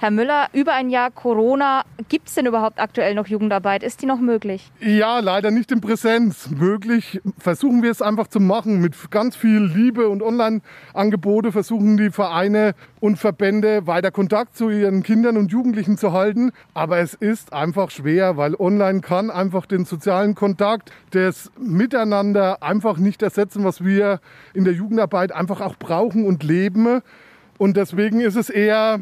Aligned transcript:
Herr 0.00 0.12
Müller, 0.12 0.46
über 0.52 0.74
ein 0.74 0.90
Jahr 0.90 1.10
Corona, 1.10 1.82
gibt 2.08 2.28
es 2.28 2.34
denn 2.34 2.46
überhaupt 2.46 2.78
aktuell 2.78 3.16
noch 3.16 3.26
Jugendarbeit? 3.26 3.82
Ist 3.82 4.00
die 4.00 4.06
noch 4.06 4.20
möglich? 4.20 4.70
Ja, 4.78 5.18
leider 5.18 5.50
nicht 5.50 5.72
in 5.72 5.80
Präsenz. 5.80 6.48
Möglich 6.50 7.20
versuchen 7.36 7.82
wir 7.82 7.90
es 7.90 8.00
einfach 8.00 8.28
zu 8.28 8.38
machen. 8.38 8.80
Mit 8.80 8.94
ganz 9.10 9.34
viel 9.34 9.58
Liebe 9.60 10.08
und 10.08 10.22
Online-Angebote 10.22 11.50
versuchen 11.50 11.96
die 11.96 12.10
Vereine 12.10 12.76
und 13.00 13.16
Verbände 13.16 13.88
weiter 13.88 14.12
Kontakt 14.12 14.56
zu 14.56 14.70
ihren 14.70 15.02
Kindern 15.02 15.36
und 15.36 15.50
Jugendlichen 15.50 15.98
zu 15.98 16.12
halten. 16.12 16.52
Aber 16.74 16.98
es 16.98 17.14
ist 17.14 17.52
einfach 17.52 17.90
schwer, 17.90 18.36
weil 18.36 18.54
online 18.54 19.00
kann 19.00 19.32
einfach 19.32 19.66
den 19.66 19.84
sozialen 19.84 20.36
Kontakt, 20.36 20.92
das 21.10 21.50
Miteinander 21.58 22.62
einfach 22.62 22.98
nicht 22.98 23.20
ersetzen, 23.20 23.64
was 23.64 23.84
wir 23.84 24.20
in 24.54 24.62
der 24.62 24.74
Jugendarbeit 24.74 25.32
einfach 25.32 25.60
auch 25.60 25.74
brauchen 25.74 26.24
und 26.24 26.44
leben. 26.44 27.00
Und 27.58 27.76
deswegen 27.76 28.20
ist 28.20 28.36
es 28.36 28.48
eher 28.48 29.00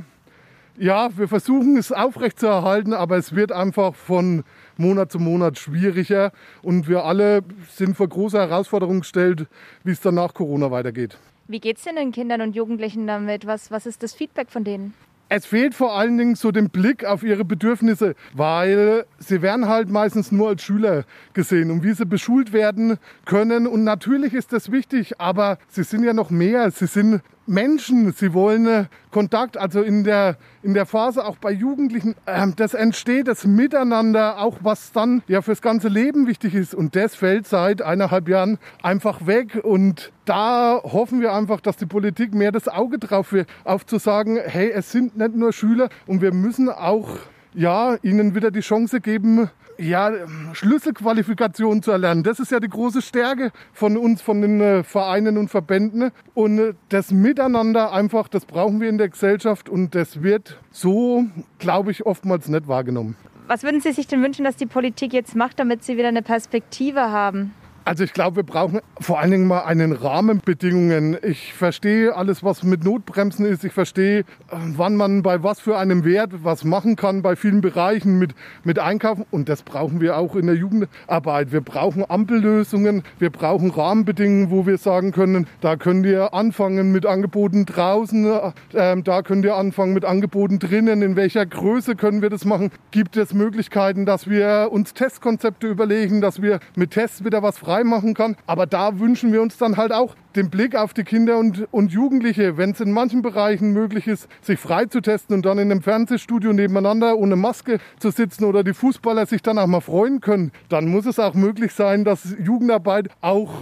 ja, 0.78 1.16
wir 1.16 1.28
versuchen 1.28 1.76
es 1.76 1.92
aufrechtzuerhalten, 1.92 2.92
aber 2.92 3.16
es 3.16 3.34
wird 3.34 3.52
einfach 3.52 3.94
von 3.94 4.44
Monat 4.76 5.10
zu 5.10 5.18
Monat 5.18 5.58
schwieriger 5.58 6.32
und 6.62 6.88
wir 6.88 7.04
alle 7.04 7.42
sind 7.70 7.96
vor 7.96 8.08
große 8.08 8.38
Herausforderungen 8.38 9.00
gestellt, 9.00 9.46
wie 9.84 9.92
es 9.92 10.00
dann 10.00 10.14
nach 10.14 10.34
Corona 10.34 10.70
weitergeht. 10.70 11.18
Wie 11.48 11.60
geht 11.60 11.78
es 11.78 11.84
denn 11.84 11.96
den 11.96 12.12
Kindern 12.12 12.40
und 12.40 12.56
Jugendlichen 12.56 13.06
damit? 13.06 13.46
Was, 13.46 13.70
was 13.70 13.86
ist 13.86 14.02
das 14.02 14.14
Feedback 14.14 14.50
von 14.50 14.64
denen? 14.64 14.94
Es 15.28 15.44
fehlt 15.44 15.74
vor 15.74 15.96
allen 15.96 16.18
Dingen 16.18 16.36
so 16.36 16.52
den 16.52 16.70
Blick 16.70 17.04
auf 17.04 17.24
ihre 17.24 17.44
Bedürfnisse, 17.44 18.14
weil 18.32 19.06
sie 19.18 19.42
werden 19.42 19.66
halt 19.66 19.88
meistens 19.88 20.30
nur 20.30 20.48
als 20.48 20.62
Schüler 20.62 21.04
gesehen 21.34 21.72
und 21.72 21.82
wie 21.82 21.94
sie 21.94 22.06
beschult 22.06 22.52
werden 22.52 22.98
können. 23.24 23.66
Und 23.66 23.82
natürlich 23.82 24.34
ist 24.34 24.52
das 24.52 24.70
wichtig, 24.70 25.20
aber 25.20 25.58
sie 25.68 25.82
sind 25.82 26.04
ja 26.04 26.12
noch 26.12 26.30
mehr. 26.30 26.70
Sie 26.70 26.86
sind 26.86 27.22
Menschen, 27.46 28.12
sie 28.12 28.34
wollen 28.34 28.66
äh, 28.66 28.84
Kontakt, 29.10 29.56
also 29.56 29.82
in 29.82 30.04
der, 30.04 30.36
in 30.62 30.74
der 30.74 30.86
Phase 30.86 31.24
auch 31.24 31.36
bei 31.36 31.50
Jugendlichen, 31.50 32.14
äh, 32.26 32.46
das 32.56 32.74
entsteht 32.74 33.28
das 33.28 33.46
Miteinander, 33.46 34.38
auch 34.38 34.58
was 34.62 34.92
dann 34.92 35.22
ja 35.28 35.42
fürs 35.42 35.62
ganze 35.62 35.88
Leben 35.88 36.26
wichtig 36.26 36.54
ist. 36.54 36.74
Und 36.74 36.96
das 36.96 37.14
fällt 37.14 37.46
seit 37.46 37.82
eineinhalb 37.82 38.28
Jahren 38.28 38.58
einfach 38.82 39.26
weg. 39.26 39.60
Und 39.62 40.12
da 40.24 40.80
hoffen 40.82 41.20
wir 41.20 41.32
einfach, 41.32 41.60
dass 41.60 41.76
die 41.76 41.86
Politik 41.86 42.34
mehr 42.34 42.52
das 42.52 42.68
Auge 42.68 42.98
drauf 42.98 43.32
wird, 43.32 43.48
auf 43.64 43.86
zu 43.86 43.98
sagen, 43.98 44.38
hey, 44.44 44.70
es 44.70 44.92
sind 44.92 45.16
nicht 45.16 45.34
nur 45.34 45.52
Schüler 45.52 45.88
und 46.06 46.20
wir 46.20 46.32
müssen 46.32 46.68
auch 46.68 47.18
ja, 47.56 47.96
ihnen 48.02 48.34
wieder 48.34 48.50
die 48.50 48.60
Chance 48.60 49.00
geben, 49.00 49.50
ja, 49.78 50.12
Schlüsselqualifikationen 50.52 51.82
zu 51.82 51.90
erlernen. 51.90 52.22
Das 52.22 52.38
ist 52.38 52.50
ja 52.50 52.60
die 52.60 52.68
große 52.68 53.02
Stärke 53.02 53.50
von 53.72 53.96
uns, 53.96 54.22
von 54.22 54.40
den 54.40 54.60
äh, 54.60 54.82
Vereinen 54.84 55.36
und 55.36 55.48
Verbänden. 55.48 56.12
Und 56.34 56.58
äh, 56.58 56.74
das 56.88 57.10
Miteinander 57.10 57.92
einfach, 57.92 58.28
das 58.28 58.44
brauchen 58.44 58.80
wir 58.80 58.88
in 58.88 58.98
der 58.98 59.08
Gesellschaft 59.08 59.68
und 59.68 59.94
das 59.94 60.22
wird 60.22 60.58
so, 60.70 61.24
glaube 61.58 61.90
ich, 61.90 62.06
oftmals 62.06 62.48
nicht 62.48 62.68
wahrgenommen. 62.68 63.16
Was 63.48 63.62
würden 63.62 63.80
Sie 63.80 63.92
sich 63.92 64.06
denn 64.06 64.22
wünschen, 64.22 64.44
dass 64.44 64.56
die 64.56 64.66
Politik 64.66 65.12
jetzt 65.12 65.36
macht, 65.36 65.58
damit 65.58 65.84
Sie 65.84 65.96
wieder 65.96 66.08
eine 66.08 66.22
Perspektive 66.22 67.10
haben? 67.10 67.54
Also 67.86 68.02
ich 68.02 68.12
glaube, 68.12 68.34
wir 68.34 68.42
brauchen 68.42 68.80
vor 68.98 69.20
allen 69.20 69.30
Dingen 69.30 69.46
mal 69.46 69.60
einen 69.60 69.92
Rahmenbedingungen. 69.92 71.16
Ich 71.22 71.52
verstehe 71.52 72.16
alles, 72.16 72.42
was 72.42 72.64
mit 72.64 72.82
Notbremsen 72.82 73.46
ist. 73.46 73.62
Ich 73.62 73.72
verstehe, 73.72 74.24
wann 74.50 74.96
man 74.96 75.22
bei 75.22 75.44
was 75.44 75.60
für 75.60 75.78
einem 75.78 76.04
Wert 76.04 76.32
was 76.42 76.64
machen 76.64 76.96
kann 76.96 77.22
bei 77.22 77.36
vielen 77.36 77.60
Bereichen 77.60 78.18
mit, 78.18 78.34
mit 78.64 78.80
Einkaufen. 78.80 79.24
Und 79.30 79.48
das 79.48 79.62
brauchen 79.62 80.00
wir 80.00 80.16
auch 80.16 80.34
in 80.34 80.46
der 80.46 80.56
Jugendarbeit. 80.56 81.52
Wir 81.52 81.60
brauchen 81.60 82.04
Ampellösungen. 82.10 83.04
Wir 83.20 83.30
brauchen 83.30 83.70
Rahmenbedingungen, 83.70 84.50
wo 84.50 84.66
wir 84.66 84.78
sagen 84.78 85.12
können, 85.12 85.46
da 85.60 85.76
könnt 85.76 86.06
ihr 86.06 86.34
anfangen 86.34 86.90
mit 86.90 87.06
Angeboten 87.06 87.66
draußen. 87.66 88.26
Äh, 88.72 89.00
da 89.00 89.22
könnt 89.22 89.44
ihr 89.44 89.54
anfangen 89.54 89.92
mit 89.92 90.04
Angeboten 90.04 90.58
drinnen. 90.58 91.02
In 91.02 91.14
welcher 91.14 91.46
Größe 91.46 91.94
können 91.94 92.20
wir 92.20 92.30
das 92.30 92.44
machen? 92.44 92.72
Gibt 92.90 93.16
es 93.16 93.32
Möglichkeiten, 93.32 94.06
dass 94.06 94.28
wir 94.28 94.70
uns 94.72 94.92
Testkonzepte 94.92 95.68
überlegen, 95.68 96.20
dass 96.20 96.42
wir 96.42 96.58
mit 96.74 96.90
Tests 96.90 97.24
wieder 97.24 97.44
was 97.44 97.58
frei 97.58 97.75
frei 97.76 97.84
machen 97.84 98.14
kann. 98.14 98.36
Aber 98.46 98.66
da 98.66 98.98
wünschen 98.98 99.32
wir 99.32 99.42
uns 99.42 99.58
dann 99.58 99.76
halt 99.76 99.92
auch 99.92 100.14
den 100.34 100.50
Blick 100.50 100.76
auf 100.76 100.92
die 100.92 101.04
Kinder 101.04 101.38
und, 101.38 101.66
und 101.70 101.92
Jugendliche, 101.92 102.56
wenn 102.56 102.70
es 102.70 102.80
in 102.80 102.92
manchen 102.92 103.22
Bereichen 103.22 103.72
möglich 103.72 104.06
ist, 104.06 104.28
sich 104.42 104.58
frei 104.58 104.84
zu 104.84 105.00
testen 105.00 105.36
und 105.36 105.46
dann 105.46 105.58
in 105.58 105.70
einem 105.70 105.82
Fernsehstudio 105.82 106.52
nebeneinander 106.52 107.16
ohne 107.16 107.36
Maske 107.36 107.78
zu 107.98 108.10
sitzen 108.10 108.44
oder 108.44 108.62
die 108.62 108.74
Fußballer 108.74 109.26
sich 109.26 109.42
dann 109.42 109.58
auch 109.58 109.66
mal 109.66 109.80
freuen 109.80 110.20
können, 110.20 110.52
dann 110.68 110.88
muss 110.88 111.06
es 111.06 111.18
auch 111.18 111.34
möglich 111.34 111.72
sein, 111.72 112.04
dass 112.04 112.36
Jugendarbeit 112.38 113.08
auch 113.22 113.54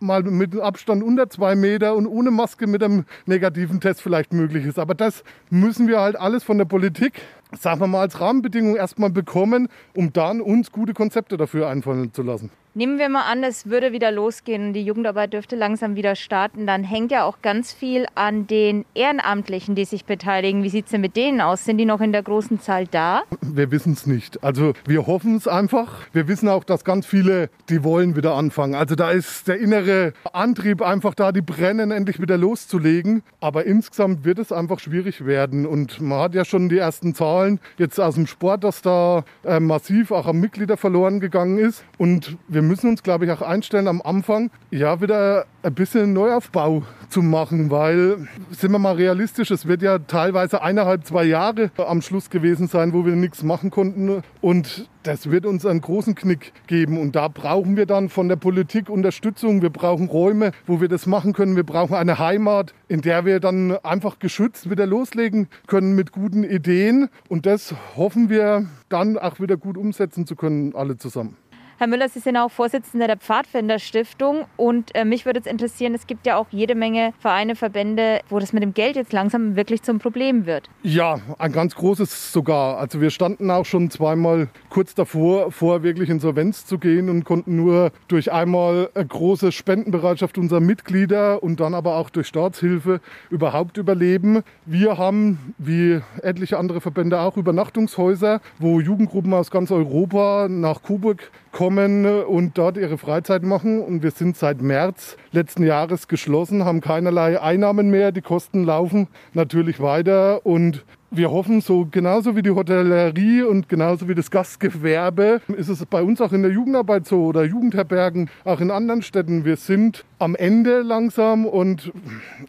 mal 0.00 0.22
mit 0.22 0.58
Abstand 0.58 1.02
unter 1.02 1.28
zwei 1.28 1.54
Meter 1.54 1.94
und 1.94 2.06
ohne 2.06 2.30
Maske 2.30 2.66
mit 2.66 2.82
einem 2.82 3.04
negativen 3.26 3.80
Test 3.80 4.00
vielleicht 4.00 4.32
möglich 4.32 4.64
ist. 4.64 4.78
Aber 4.78 4.94
das 4.94 5.24
müssen 5.50 5.86
wir 5.86 6.00
halt 6.00 6.16
alles 6.16 6.44
von 6.44 6.56
der 6.56 6.64
Politik 6.64 7.12
sagen 7.58 7.80
wir 7.80 7.86
mal, 7.86 8.00
als 8.00 8.20
Rahmenbedingung 8.20 8.76
erstmal 8.76 9.10
bekommen, 9.10 9.68
um 9.94 10.12
dann 10.12 10.40
uns 10.40 10.72
gute 10.72 10.94
Konzepte 10.94 11.36
dafür 11.36 11.68
einfallen 11.68 12.12
zu 12.12 12.22
lassen. 12.22 12.50
Nehmen 12.74 12.98
wir 12.98 13.10
mal 13.10 13.30
an, 13.30 13.44
es 13.44 13.66
würde 13.66 13.92
wieder 13.92 14.10
losgehen 14.10 14.68
und 14.68 14.72
die 14.72 14.82
Jugendarbeit 14.82 15.34
dürfte 15.34 15.56
langsam 15.56 15.94
wieder 15.94 16.16
starten. 16.16 16.66
Dann 16.66 16.84
hängt 16.84 17.12
ja 17.12 17.24
auch 17.24 17.42
ganz 17.42 17.70
viel 17.70 18.06
an 18.14 18.46
den 18.46 18.86
Ehrenamtlichen, 18.94 19.74
die 19.74 19.84
sich 19.84 20.06
beteiligen. 20.06 20.62
Wie 20.62 20.70
sieht 20.70 20.86
es 20.86 20.92
denn 20.92 21.02
mit 21.02 21.14
denen 21.14 21.42
aus? 21.42 21.66
Sind 21.66 21.76
die 21.76 21.84
noch 21.84 22.00
in 22.00 22.12
der 22.12 22.22
großen 22.22 22.60
Zahl 22.60 22.86
da? 22.86 23.24
Wir 23.42 23.70
wissen 23.70 23.92
es 23.92 24.06
nicht. 24.06 24.42
Also 24.42 24.72
wir 24.86 25.06
hoffen 25.06 25.36
es 25.36 25.46
einfach. 25.46 26.06
Wir 26.14 26.28
wissen 26.28 26.48
auch, 26.48 26.64
dass 26.64 26.82
ganz 26.82 27.04
viele, 27.04 27.50
die 27.68 27.84
wollen 27.84 28.16
wieder 28.16 28.36
anfangen. 28.36 28.74
Also 28.74 28.94
da 28.94 29.10
ist 29.10 29.48
der 29.48 29.58
innere 29.58 30.14
Antrieb 30.32 30.80
einfach 30.80 31.14
da, 31.14 31.30
die 31.30 31.42
brennen, 31.42 31.90
endlich 31.90 32.22
wieder 32.22 32.38
loszulegen. 32.38 33.22
Aber 33.40 33.66
insgesamt 33.66 34.24
wird 34.24 34.38
es 34.38 34.50
einfach 34.50 34.78
schwierig 34.78 35.26
werden. 35.26 35.66
Und 35.66 36.00
man 36.00 36.20
hat 36.20 36.34
ja 36.34 36.46
schon 36.46 36.70
die 36.70 36.78
ersten 36.78 37.14
Zahlen 37.14 37.41
jetzt 37.76 38.00
aus 38.00 38.14
dem 38.14 38.26
Sport, 38.26 38.64
dass 38.64 38.80
da 38.80 39.24
äh, 39.44 39.60
massiv 39.60 40.10
auch 40.10 40.26
am 40.26 40.40
Mitglieder 40.40 40.76
verloren 40.76 41.20
gegangen 41.20 41.58
ist. 41.58 41.84
Und 41.98 42.38
wir 42.48 42.62
wir 42.62 42.68
müssen 42.68 42.90
uns, 42.90 43.02
glaube 43.02 43.24
ich, 43.24 43.30
auch 43.32 43.42
einstellen, 43.42 43.88
am 43.88 44.00
Anfang 44.00 44.52
ja 44.70 45.00
wieder 45.00 45.46
ein 45.64 45.74
bisschen 45.74 46.12
Neuaufbau 46.12 46.84
zu 47.08 47.20
machen, 47.20 47.72
weil, 47.72 48.28
sind 48.52 48.70
wir 48.70 48.78
mal 48.78 48.94
realistisch, 48.94 49.50
es 49.50 49.66
wird 49.66 49.82
ja 49.82 49.98
teilweise 49.98 50.62
eineinhalb, 50.62 51.04
zwei 51.04 51.24
Jahre 51.24 51.72
am 51.76 52.02
Schluss 52.02 52.30
gewesen 52.30 52.68
sein, 52.68 52.92
wo 52.92 53.04
wir 53.04 53.16
nichts 53.16 53.42
machen 53.42 53.72
konnten. 53.72 54.22
Und 54.40 54.88
das 55.02 55.30
wird 55.30 55.46
uns 55.46 55.66
einen 55.66 55.80
großen 55.80 56.14
Knick 56.14 56.52
geben. 56.66 56.98
Und 56.98 57.16
da 57.16 57.28
brauchen 57.28 57.76
wir 57.76 57.86
dann 57.86 58.08
von 58.08 58.28
der 58.28 58.36
Politik 58.36 58.88
Unterstützung. 58.88 59.62
Wir 59.62 59.70
brauchen 59.70 60.08
Räume, 60.08 60.52
wo 60.66 60.80
wir 60.80 60.88
das 60.88 61.06
machen 61.06 61.32
können. 61.32 61.56
Wir 61.56 61.64
brauchen 61.64 61.94
eine 61.94 62.18
Heimat, 62.18 62.74
in 62.88 63.00
der 63.02 63.24
wir 63.24 63.40
dann 63.40 63.76
einfach 63.84 64.18
geschützt 64.18 64.70
wieder 64.70 64.86
loslegen 64.86 65.48
können 65.66 65.94
mit 65.94 66.12
guten 66.12 66.44
Ideen. 66.44 67.08
Und 67.28 67.46
das 67.46 67.74
hoffen 67.96 68.28
wir 68.28 68.66
dann 68.88 69.18
auch 69.18 69.40
wieder 69.40 69.56
gut 69.56 69.76
umsetzen 69.76 70.26
zu 70.26 70.36
können, 70.36 70.74
alle 70.74 70.96
zusammen. 70.96 71.36
Herr 71.78 71.86
Müller, 71.86 72.08
Sie 72.08 72.20
sind 72.20 72.36
auch 72.36 72.50
Vorsitzender 72.50 73.06
der 73.06 73.16
Pfadfinderstiftung 73.16 74.44
und 74.56 74.94
äh, 74.94 75.04
mich 75.04 75.26
würde 75.26 75.40
es 75.40 75.46
interessieren, 75.46 75.94
es 75.94 76.06
gibt 76.06 76.26
ja 76.26 76.36
auch 76.36 76.46
jede 76.50 76.74
Menge 76.74 77.12
Vereine, 77.18 77.56
Verbände, 77.56 78.20
wo 78.28 78.38
das 78.38 78.52
mit 78.52 78.62
dem 78.62 78.74
Geld 78.74 78.96
jetzt 78.96 79.12
langsam 79.12 79.56
wirklich 79.56 79.82
zum 79.82 79.98
Problem 79.98 80.46
wird. 80.46 80.68
Ja, 80.82 81.20
ein 81.38 81.52
ganz 81.52 81.74
großes 81.74 82.32
sogar. 82.32 82.78
Also 82.78 83.00
wir 83.00 83.10
standen 83.10 83.50
auch 83.50 83.64
schon 83.64 83.90
zweimal 83.90 84.48
kurz 84.68 84.94
davor, 84.94 85.50
vor 85.50 85.82
wirklich 85.82 86.10
Insolvenz 86.10 86.66
zu 86.66 86.78
gehen 86.78 87.08
und 87.08 87.24
konnten 87.24 87.56
nur 87.56 87.90
durch 88.08 88.30
einmal 88.30 88.90
eine 88.94 89.06
große 89.06 89.50
Spendenbereitschaft 89.50 90.38
unserer 90.38 90.60
Mitglieder 90.60 91.42
und 91.42 91.60
dann 91.60 91.74
aber 91.74 91.96
auch 91.96 92.10
durch 92.10 92.26
Staatshilfe 92.26 93.00
überhaupt 93.30 93.76
überleben. 93.76 94.42
Wir 94.66 94.98
haben, 94.98 95.54
wie 95.58 96.00
etliche 96.22 96.58
andere 96.58 96.80
Verbände 96.80 97.20
auch, 97.20 97.36
Übernachtungshäuser, 97.36 98.40
wo 98.58 98.80
Jugendgruppen 98.80 99.32
aus 99.34 99.50
ganz 99.50 99.70
Europa 99.70 100.48
nach 100.48 100.82
Coburg 100.82 101.30
kommen 101.52 102.24
und 102.24 102.58
dort 102.58 102.76
ihre 102.76 102.98
Freizeit 102.98 103.42
machen. 103.42 103.80
Und 103.80 104.02
wir 104.02 104.10
sind 104.10 104.36
seit 104.36 104.60
März 104.62 105.16
letzten 105.30 105.64
Jahres 105.64 106.08
geschlossen, 106.08 106.64
haben 106.64 106.80
keinerlei 106.80 107.40
Einnahmen 107.40 107.90
mehr. 107.90 108.10
Die 108.10 108.22
Kosten 108.22 108.64
laufen 108.64 109.06
natürlich 109.34 109.80
weiter 109.80 110.44
und 110.44 110.84
wir 111.14 111.30
hoffen, 111.30 111.60
so 111.60 111.86
genauso 111.90 112.36
wie 112.36 112.42
die 112.42 112.50
Hotellerie 112.50 113.42
und 113.42 113.68
genauso 113.68 114.08
wie 114.08 114.14
das 114.14 114.30
Gastgewerbe, 114.30 115.40
ist 115.56 115.68
es 115.68 115.84
bei 115.84 116.02
uns 116.02 116.20
auch 116.20 116.32
in 116.32 116.42
der 116.42 116.50
Jugendarbeit 116.50 117.06
so 117.06 117.26
oder 117.26 117.44
Jugendherbergen, 117.44 118.30
auch 118.44 118.60
in 118.60 118.70
anderen 118.70 119.02
Städten. 119.02 119.44
Wir 119.44 119.56
sind 119.56 120.04
am 120.18 120.34
Ende 120.34 120.80
langsam 120.80 121.44
und 121.44 121.92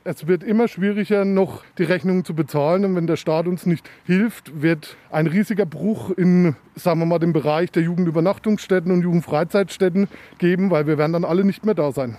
es 0.04 0.28
wird 0.28 0.44
immer 0.44 0.68
schwieriger, 0.68 1.26
noch 1.26 1.64
die 1.78 1.84
Rechnungen 1.84 2.24
zu 2.24 2.34
bezahlen. 2.34 2.86
Und 2.86 2.96
wenn 2.96 3.08
der 3.08 3.18
Staat 3.18 3.48
uns 3.48 3.66
nicht 3.66 3.90
hilft, 4.06 4.62
wird 4.62 4.96
ein 5.12 5.28
riesiger 5.28 5.66
Bruch 5.66 6.12
in, 6.12 6.56
sagen 6.76 7.00
wir 7.00 7.06
mal, 7.06 7.20
dem 7.20 7.34
Bereich 7.34 7.72
der 7.72 7.84
Jugendübernachtungsstätten 7.84 8.92
und 8.92 9.02
Jugendfreizeitstätten 9.02 10.08
geben, 10.38 10.72
weil 10.72 10.88
wir 10.88 10.98
werden 10.98 11.14
dann 11.14 11.26
alle 11.26 11.44
nicht 11.44 11.66
mehr 11.66 11.76
da 11.76 11.92
sein. 11.92 12.18